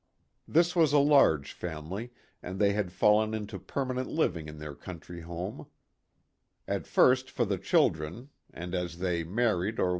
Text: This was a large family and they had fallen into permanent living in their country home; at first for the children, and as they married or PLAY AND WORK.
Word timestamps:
This 0.47 0.75
was 0.75 0.93
a 0.93 0.97
large 0.97 1.51
family 1.53 2.11
and 2.41 2.57
they 2.57 2.73
had 2.73 2.91
fallen 2.91 3.35
into 3.35 3.59
permanent 3.59 4.07
living 4.09 4.47
in 4.47 4.57
their 4.57 4.73
country 4.73 5.21
home; 5.21 5.67
at 6.67 6.87
first 6.87 7.29
for 7.29 7.45
the 7.45 7.59
children, 7.59 8.29
and 8.51 8.73
as 8.73 8.97
they 8.97 9.23
married 9.23 9.55
or 9.55 9.59
PLAY 9.59 9.69
AND 9.69 9.77
WORK. 9.77 9.89